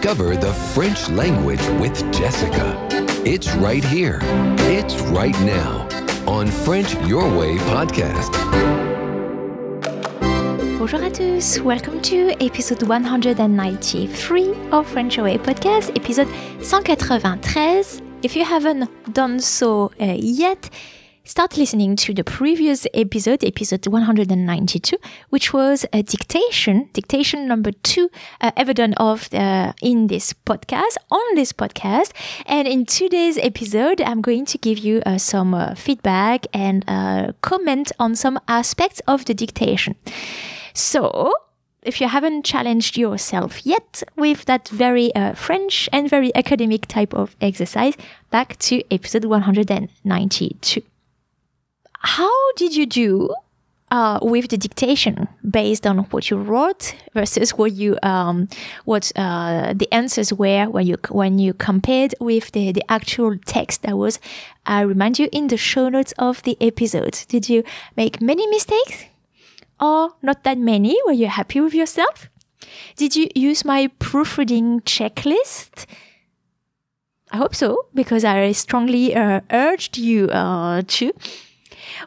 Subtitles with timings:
[0.00, 2.74] Discover the French language with Jessica.
[3.26, 4.18] It's right here.
[4.60, 5.86] It's right now
[6.26, 8.32] on French Your Way podcast.
[10.78, 16.28] Bonjour à tous, welcome to episode 193 of French Your Way podcast, episode
[16.62, 18.00] 193.
[18.22, 20.70] If you haven't done so uh, yet,
[21.24, 24.96] start listening to the previous episode, episode 192,
[25.28, 28.10] which was a dictation, dictation number two
[28.40, 32.12] uh, ever done of uh, in this podcast, on this podcast.
[32.46, 37.32] And in today's episode, I'm going to give you uh, some uh, feedback and uh,
[37.42, 39.96] comment on some aspects of the dictation.
[40.74, 41.32] So,
[41.82, 47.14] if you haven't challenged yourself yet with that very uh, French and very academic type
[47.14, 47.94] of exercise,
[48.30, 50.82] back to episode 192
[52.20, 53.34] how did you do
[53.90, 58.46] uh, with the dictation based on what you wrote versus what you um,
[58.84, 63.82] what uh, the answers were when you when you compared with the, the actual text
[63.84, 64.20] that was
[64.66, 67.24] I remind you in the show notes of the episode?
[67.28, 67.64] Did you
[67.96, 69.06] make many mistakes?
[69.80, 70.98] Or not that many?
[71.06, 72.28] Were you happy with yourself?
[72.96, 75.86] Did you use my proofreading checklist?
[77.32, 81.12] I hope so because I strongly uh, urged you uh, to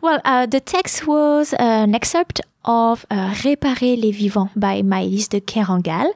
[0.01, 5.41] well, uh, the text was an excerpt of uh, Réparer les vivants by Maylis de
[5.41, 6.13] Kerangal.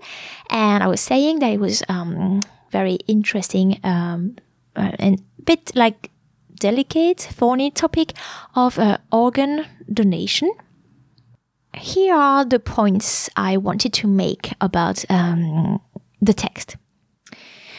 [0.50, 4.38] And I was saying that it was um, very interesting um,
[4.76, 6.10] uh, and a bit like
[6.60, 8.14] delicate, thorny topic
[8.56, 10.52] of uh, organ donation.
[11.74, 15.80] Here are the points I wanted to make about um,
[16.22, 16.78] the text.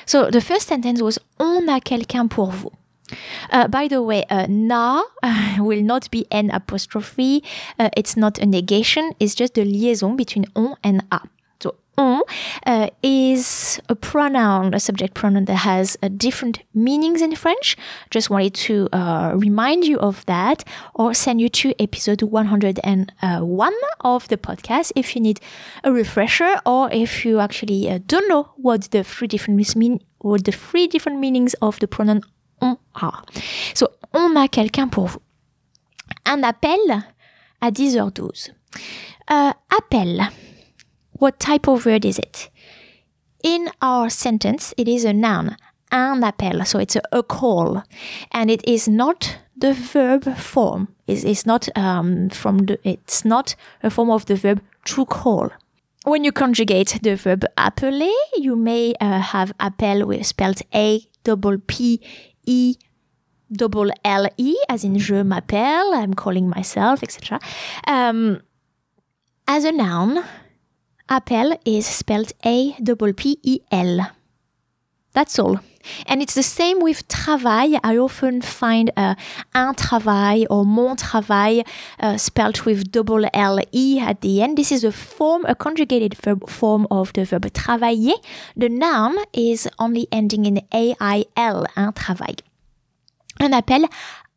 [0.07, 2.73] So the first sentence was On a quelqu'un pour vous.
[3.51, 7.43] Uh, by the way, uh, na uh, will not be an apostrophe.
[7.79, 9.13] Uh, it's not a negation.
[9.21, 11.21] It's just the liaison between on and a.
[11.61, 12.23] So on
[12.67, 17.77] uh, is a pronoun, a subject pronoun that has uh, different meanings in French.
[18.11, 18.89] Just wanted to
[19.35, 20.63] remind you of that,
[20.95, 25.41] or send you to episode 101 of the podcast if you need
[25.83, 30.53] a refresher, or if you actually don't know what the three different mean, what the
[30.53, 32.23] three different meanings of the pronoun
[33.03, 33.23] on a.
[33.75, 35.21] So, on a quelqu'un pour vous.
[36.25, 37.05] Un appel
[37.61, 38.51] à 10h12.
[39.31, 40.29] Uh, appel.
[41.13, 42.51] What type of word is it?
[43.43, 45.57] In our sentence, it is a noun.
[45.91, 46.65] Un appel.
[46.65, 47.83] So it's a, a call.
[48.33, 50.89] And it is not the verb form.
[51.07, 55.51] It's, it's not um, from the, it's not a form of the verb to call.
[56.05, 61.59] When you conjugate the verb appeler, you may uh, have appel with spelled A double
[61.67, 62.01] P
[62.47, 62.77] E
[63.51, 67.41] double L E, as in je m'appelle, I'm calling myself, etc.
[67.87, 68.41] Um,
[69.47, 70.25] as a noun,
[71.09, 74.11] appel is spelled A double P E L.
[75.15, 75.59] That's all.
[76.07, 77.81] And it's the same with travail.
[77.83, 79.15] I often find uh,
[79.55, 81.65] un travail or mon travail
[81.99, 84.59] uh, spelled with double L E at the end.
[84.59, 88.17] This is a form, a conjugated verb form of the verb travailler.
[88.55, 92.37] The noun is only ending in A I L, un travail.
[93.41, 93.87] Un appel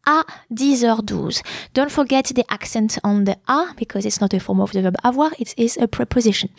[0.06, 1.42] à 10h12.
[1.74, 4.96] Don't forget the accent on the a because it's not a form of the verb
[5.04, 6.50] avoir, it is a preposition.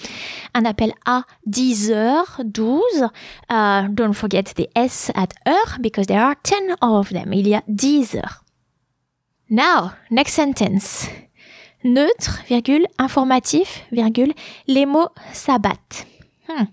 [0.54, 3.10] Un appel à 10h12.
[3.50, 7.32] Uh, don't forget the s at heure because there are 10 of them.
[7.32, 8.44] Il y a 10 heures.
[9.50, 11.08] Now, next sentence.
[11.84, 14.32] Neutre, virgule, informatif, virgule,
[14.68, 16.06] les mots s'abattent.
[16.48, 16.64] Hmm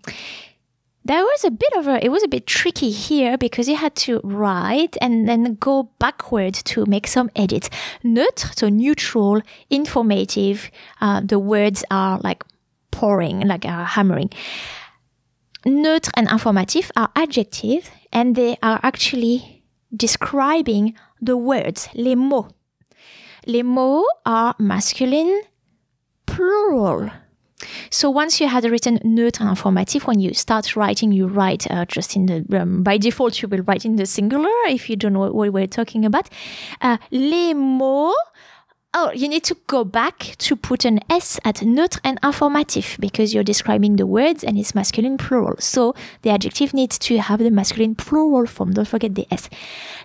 [1.10, 3.96] there was a bit of a it was a bit tricky here because you had
[3.96, 7.68] to write and then go backward to make some edits.
[8.04, 10.70] Neutre so neutral informative
[11.02, 12.44] uh, the words are like
[12.92, 14.30] pouring like uh, hammering.
[15.66, 19.64] Neutre and informative are adjectives and they are actually
[19.96, 22.54] describing the words les mots.
[23.48, 25.42] Les mots are masculine
[26.28, 27.10] plural
[27.90, 31.86] so once you had written neutre and informative, when you start writing, you write uh,
[31.86, 35.14] just in the, um, by default, you will write in the singular if you don't
[35.14, 36.30] know what we're talking about.
[36.82, 38.16] Uh, les mots,
[38.92, 43.36] Oh, you need to go back to put an S at neutre and informative because
[43.36, 45.54] you're describing the words and it's masculine plural.
[45.60, 45.94] So
[46.24, 48.74] the adjective needs to have the masculine plural form.
[48.74, 49.48] Don't forget the S.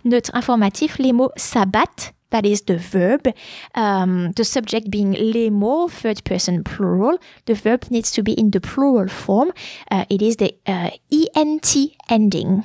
[0.04, 3.32] Neutre informatif, les mots s'abattent that is the verb.
[3.76, 7.16] Um, the subject being les mots, third person plural.
[7.46, 9.52] The verb needs to be in the plural form.
[9.88, 11.76] Uh, it is the uh, ENT
[12.10, 12.64] ending.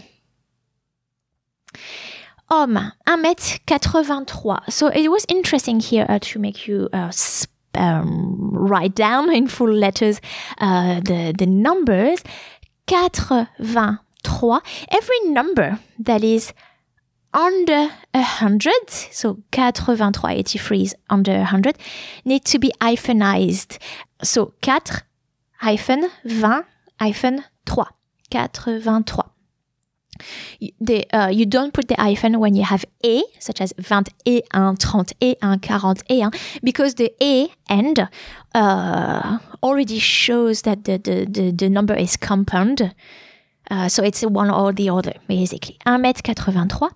[2.49, 4.73] Homme, 1m83.
[4.73, 7.11] So it was interesting here uh, to make you uh,
[7.75, 10.19] um, write down in full letters
[10.57, 12.23] uh, the, the numbers.
[12.91, 13.45] 83.
[14.89, 16.53] Every number that is
[17.33, 21.77] under 100, so 83, 83 is under 100,
[22.25, 23.77] need to be hyphenized.
[24.23, 24.79] So 4
[25.57, 26.65] hyphen 20
[26.99, 27.83] hyphen 3.
[28.31, 29.23] 83.
[30.81, 35.59] The, uh, you don't put the hyphen when you have A, such as 21, 31,
[35.59, 38.07] 41, because the A end
[38.53, 42.93] uh, already shows that the, the, the, the number is compound.
[43.69, 45.77] Uh, so it's one or the other, basically.
[45.85, 46.91] 1m83.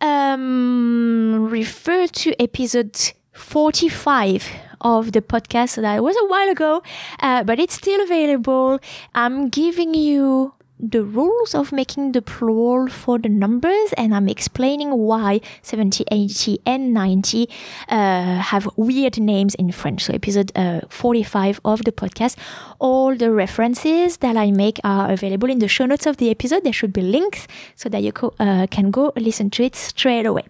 [0.00, 4.48] Um, refer to episode 45
[4.80, 6.82] of the podcast that was a while ago,
[7.20, 8.78] uh, but it's still available.
[9.14, 14.90] I'm giving you the rules of making the plural for the numbers and I'm explaining
[14.96, 17.48] why 70, 80 and 90
[17.88, 20.04] uh, have weird names in French.
[20.04, 22.36] So episode uh, 45 of the podcast.
[22.78, 26.64] All the references that I make are available in the show notes of the episode.
[26.64, 30.26] There should be links so that you co- uh, can go listen to it straight
[30.26, 30.44] away.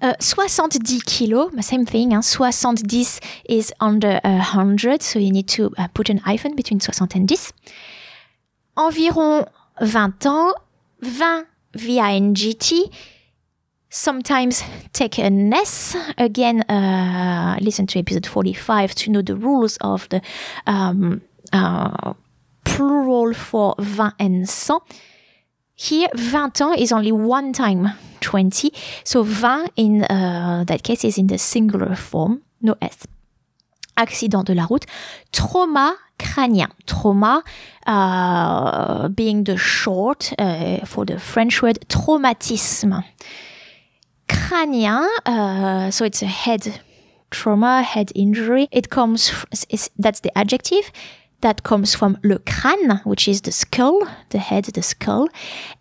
[0.00, 2.12] Uh, 70 kilos, same thing.
[2.12, 7.02] Hein, 70 is under 100, so you need to uh, put an hyphen between 60
[7.02, 7.26] and 10
[8.76, 9.46] environ
[9.78, 10.54] 20 ans,
[11.02, 12.90] 20 V-I-N-G-T,
[13.88, 15.96] sometimes take an S.
[16.18, 20.20] Again, uh, listen to episode 45 to know the rules of the
[20.66, 21.22] um,
[21.52, 22.14] uh,
[22.64, 24.82] plural for 20 and 100.
[25.74, 27.90] Here, 20 ans is only one time
[28.20, 28.72] 20.
[29.04, 33.06] So 20 in uh, that case is in the singular form, no S.
[33.96, 34.86] Accident de la route.
[35.32, 36.68] Trauma crânien.
[36.86, 37.42] Trauma
[37.86, 43.04] uh, being the short uh, for the French word traumatisme.
[44.28, 46.80] Crânien, uh, so it's a head
[47.30, 48.68] trauma, head injury.
[48.70, 49.32] It comes,
[49.98, 50.92] that's the adjective.
[51.40, 53.98] That comes from le crâne, which is the skull,
[54.30, 55.26] the head, the skull.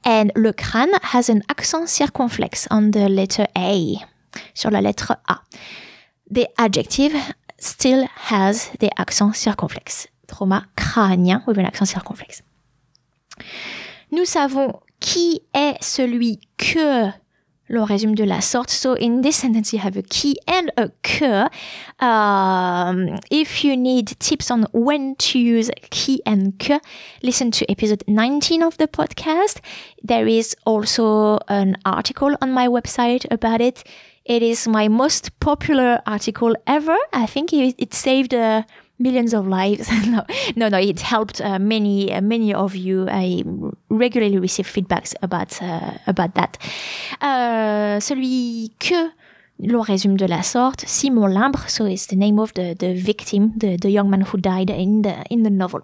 [0.04, 3.98] And le crâne has an accent circonflexe on the letter A,
[4.56, 5.38] sur la lettre A.
[6.32, 7.14] The adjective
[7.62, 12.42] still has the accent circonflexe trauma crânien with an accent circonflexe.
[14.12, 17.10] Nous savons qui est celui que
[17.70, 18.70] l'on résume de la sorte.
[18.70, 21.48] So in this sentence, you have a qui and a que.
[22.04, 26.80] Um, if you need tips on when to use qui and que,
[27.24, 29.62] listen to episode 19 of the podcast.
[30.04, 33.84] There is also an article on my website about it.
[34.26, 36.98] It is my most popular article ever.
[37.12, 38.66] I think it, it saved a
[39.02, 39.90] millions of lives.
[40.08, 40.24] no,
[40.56, 43.08] no, no, it helped uh, many, uh, many of you.
[43.10, 43.44] I
[43.90, 46.58] regularly receive feedbacks about, uh, about that.
[47.24, 49.10] Euh, celui que
[49.60, 53.54] l'on résume de la sorte, Simon Limbre, so it's the name of the, the victim,
[53.58, 55.82] the, the young man who died in the, in the novel.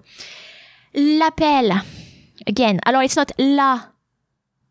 [0.96, 1.84] L'appel,
[2.48, 3.80] again, alors it's not la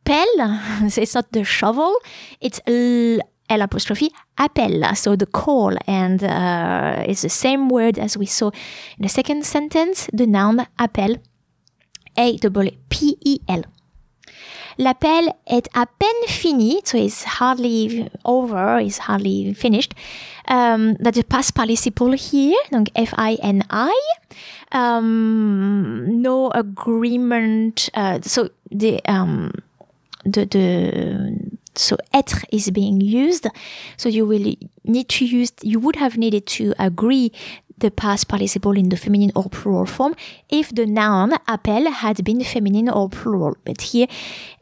[0.04, 1.94] pelle, it's not the shovel,
[2.40, 8.26] it's L apostrophe appel, so the call, and uh, it's the same word as we
[8.26, 8.50] saw
[8.98, 11.16] in the second sentence, the noun appel,
[12.16, 13.62] A-P-E-L.
[14.78, 19.94] L'appel est à peine fini, so it's hardly over, it's hardly finished.
[20.48, 23.94] Um, the past participle here, donc F-I-N-I.
[24.72, 29.50] Um, no agreement, uh, so the, um,
[30.24, 33.48] the, the, so être is being used.
[33.96, 34.54] So you will
[34.84, 37.32] need to use, you would have needed to agree
[37.78, 40.14] the past participle in the feminine or plural form
[40.48, 43.56] if the noun appel had been feminine or plural.
[43.64, 44.06] But here,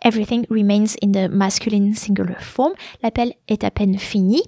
[0.02, 2.75] everything remains in the masculine singular form.
[3.02, 4.42] L'appel est à peine fini.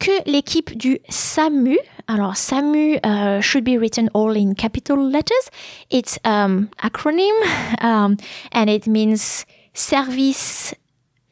[0.00, 5.50] Que l'équipe du SAMU, alors SAMU uh, should be written all in capital letters.
[5.88, 7.32] It's um, acronym
[7.80, 8.16] um,
[8.50, 10.72] and it means Service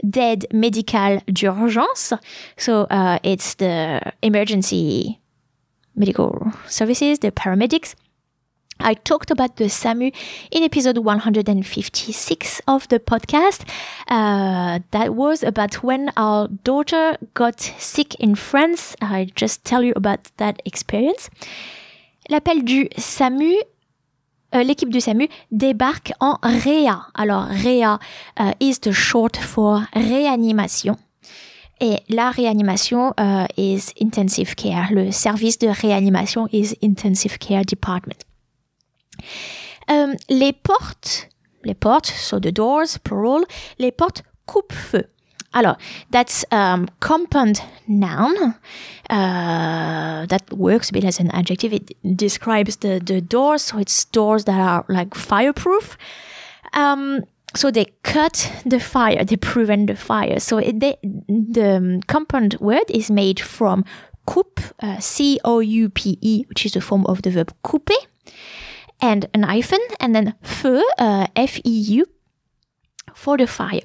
[0.02, 2.14] d'aide médicale d'urgence.
[2.56, 5.20] So uh, it's the emergency
[5.94, 7.94] medical services, the paramedics.
[8.80, 10.10] I talked about the SAMU
[10.50, 13.68] in episode 156 of the podcast.
[14.08, 18.96] Uh, that was about when our daughter got sick in France.
[19.00, 21.30] I just tell you about that experience.
[22.28, 23.62] L'appel du SAMU
[24.54, 27.06] Euh, l'équipe du SAMU débarque en REA.
[27.14, 27.98] Alors, REA
[28.40, 30.96] euh, is the short for réanimation.
[31.80, 34.88] Et la réanimation euh, is intensive care.
[34.92, 38.18] Le service de réanimation is intensive care department.
[40.28, 41.28] les portes,
[41.64, 43.42] les portes, so the doors, plural,
[43.78, 45.06] les portes coupe-feu.
[45.54, 45.76] Alors,
[46.10, 48.54] that's um, compound noun.
[49.10, 51.72] Uh, that works a bit as an adjective.
[51.72, 55.98] It describes the, the doors, so it's doors that are like fireproof.
[56.72, 60.40] Um, so they cut the fire, they prevent the fire.
[60.40, 63.84] So it, they, the um, compound word is made from
[64.24, 67.98] coupe, uh, C O U P E, which is the form of the verb couper,
[69.00, 72.06] and an hyphen, and then feu, uh, F E U,
[73.12, 73.82] for the fire.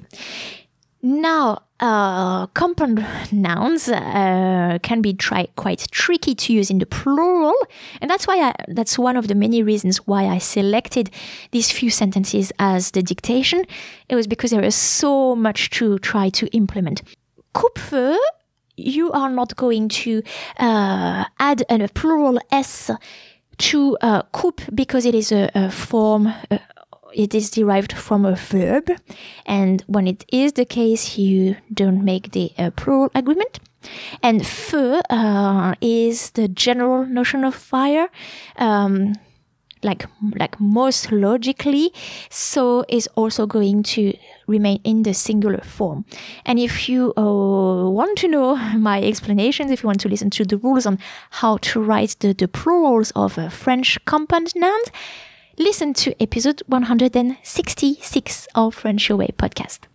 [1.00, 7.54] Now, uh, compound nouns uh, can be try- quite tricky to use in the plural,
[8.00, 11.10] and that's why I, that's one of the many reasons why I selected
[11.52, 13.64] these few sentences as the dictation.
[14.08, 17.02] It was because there is so much to try to implement.
[17.52, 18.18] Coupe-feu,
[18.76, 20.22] you are not going to
[20.58, 22.90] uh, add a plural s
[23.58, 26.58] to uh, coupe because it is a, a form uh,
[27.14, 28.90] it is derived from a verb,
[29.46, 33.60] and when it is the case, you don't make the uh, plural agreement.
[34.22, 38.08] And feu uh, is the general notion of fire.
[38.56, 39.14] Um,
[39.82, 41.92] like like most logically
[42.30, 44.12] so is also going to
[44.46, 46.04] remain in the singular form
[46.44, 50.44] and if you uh, want to know my explanations if you want to listen to
[50.44, 50.98] the rules on
[51.30, 54.90] how to write the, the plurals of a french compound nouns
[55.58, 59.88] listen to episode 166 of French Away podcast.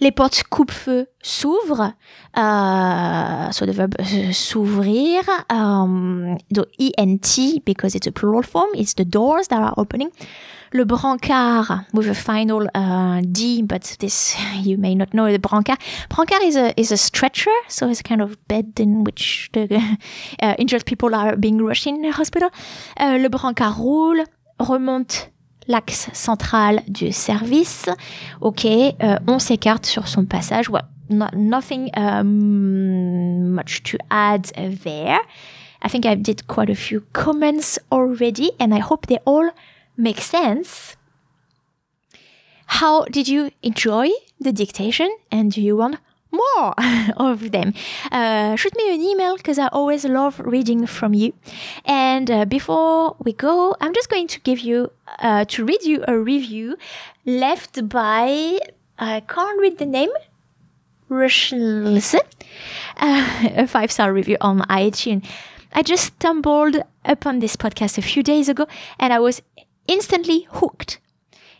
[0.00, 1.94] Les portes coupe-feu s'ouvrent,
[2.34, 3.94] so the verb
[4.32, 10.10] s'ouvrir, um, the ENT, because it's a plural form, it's the doors that are opening.
[10.76, 15.78] Le brancard with a final uh, D, but this you may not know the brancard.
[16.08, 19.68] Brancard is a is a stretcher, so it's a kind of bed in which the
[20.42, 22.50] uh, injured people are being rushed in the hospital.
[22.98, 24.24] Uh, le brancard roule,
[24.58, 25.30] remonte
[25.68, 27.88] l'axe central du service.
[28.40, 30.68] Ok, euh, on s'écarte sur son passage.
[30.68, 34.50] Well, not, nothing um, much to add
[34.82, 35.20] there.
[35.82, 39.50] I think I did quite a few comments already, and I hope they all
[39.96, 40.96] make sense.
[42.66, 44.10] How did you enjoy
[44.40, 45.98] the dictation and do you want
[46.32, 46.74] more
[47.16, 47.74] of them?
[48.10, 51.32] Uh, shoot me an email because I always love reading from you.
[51.84, 56.04] And uh, before we go, I'm just going to give you, uh, to read you
[56.08, 56.76] a review
[57.24, 58.58] left by,
[58.98, 60.10] I can't read the name,
[61.10, 62.16] Rushlse,
[62.96, 65.24] uh, a five star review on iTunes.
[65.72, 68.66] I just stumbled upon this podcast a few days ago
[68.98, 69.42] and I was
[69.86, 70.98] instantly hooked.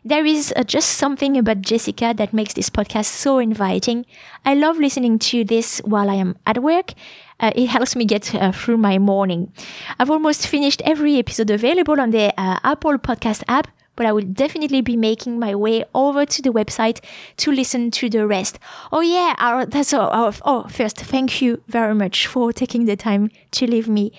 [0.07, 4.04] There is uh, just something about Jessica that makes this podcast so inviting.
[4.45, 6.93] I love listening to this while I am at work.
[7.40, 9.50] Uh, it helps me get uh, through my morning.
[9.99, 14.26] I've almost finished every episode available on the uh, Apple Podcast app, but I will
[14.26, 17.02] definitely be making my way over to the website
[17.38, 18.59] to listen to the rest.
[18.93, 20.11] Oh yeah, our, that's all.
[20.12, 24.12] Oh, oh, first, thank you very much for taking the time to leave me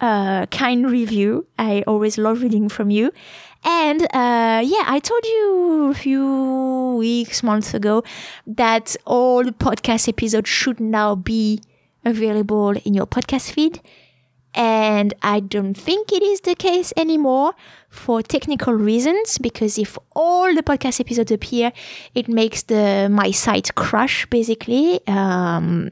[0.00, 1.46] a kind review.
[1.58, 3.12] I always love reading from you.
[3.64, 8.02] And uh, yeah, I told you a few weeks, months ago
[8.46, 11.60] that all the podcast episodes should now be
[12.04, 13.80] available in your podcast feed.
[14.54, 17.54] And I don't think it is the case anymore
[17.88, 21.72] for technical reasons, because if all the podcast episodes appear,
[22.14, 25.00] it makes the my site crash basically.
[25.06, 25.88] Um,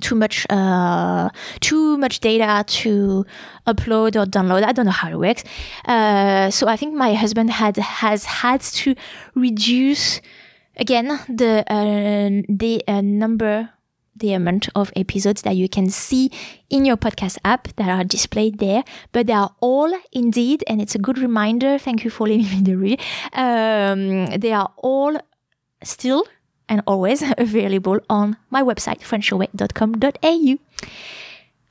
[0.00, 1.28] too much uh,
[1.60, 3.24] too much data to
[3.66, 4.64] upload or download.
[4.64, 5.44] I don't know how it works.
[5.84, 8.94] Uh, so I think my husband had has had to
[9.34, 10.20] reduce
[10.76, 13.70] again the uh, the uh, number
[14.14, 16.30] the amount of episodes that you can see
[16.70, 20.94] in your podcast app that are displayed there, but they are all indeed, and it's
[20.94, 21.78] a good reminder.
[21.78, 23.00] Thank you for leaving me the read.
[23.32, 25.18] Um, they are all
[25.82, 26.24] still
[26.72, 30.58] and always available on my website, frenchyourway.com.au.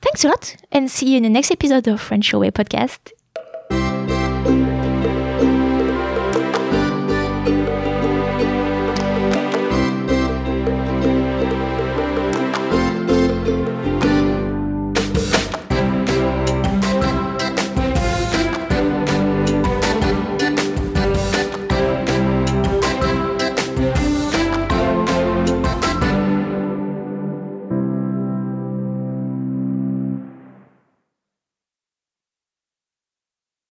[0.00, 3.10] Thanks a lot and see you in the next episode of French Your Way podcast.